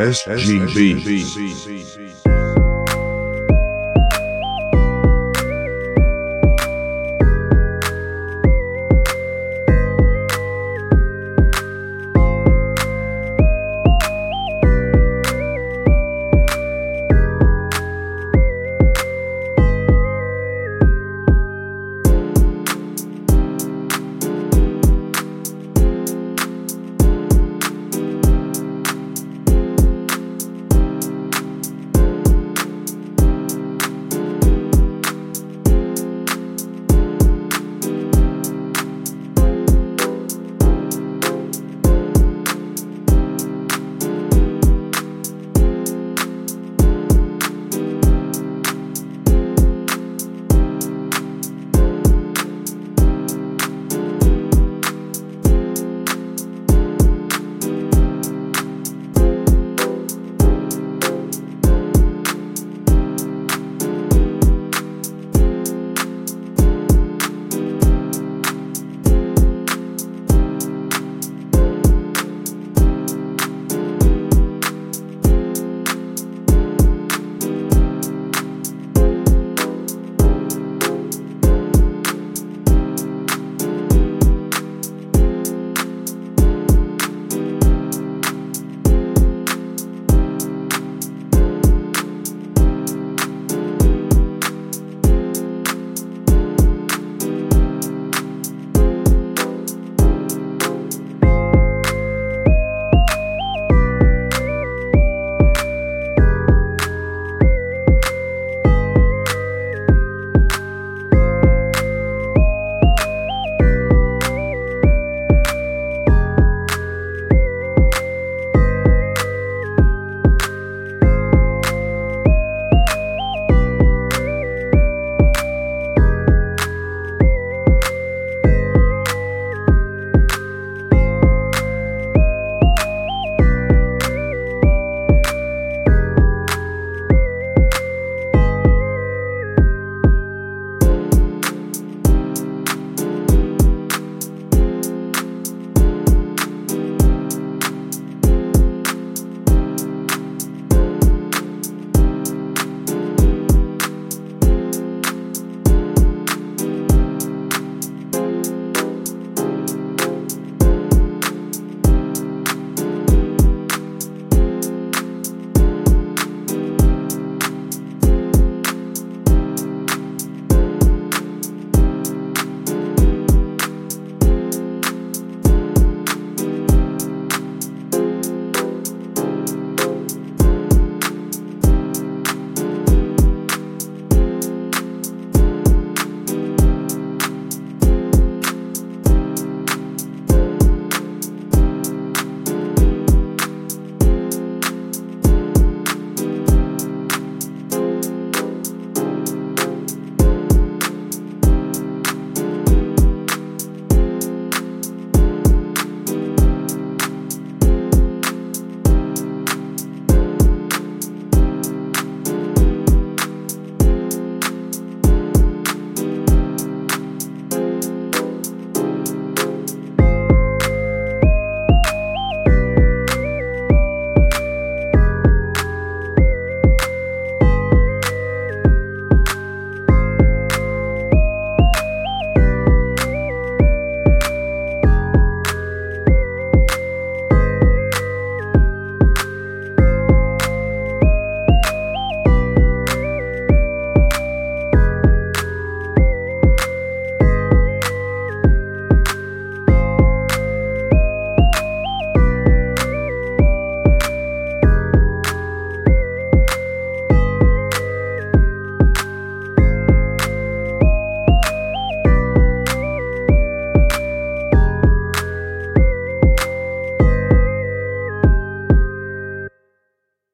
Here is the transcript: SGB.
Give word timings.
SGB. 0.00 1.00